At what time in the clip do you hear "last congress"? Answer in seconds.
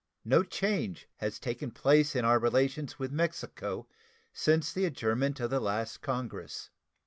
5.59-6.71